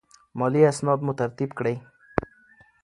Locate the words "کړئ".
1.57-1.75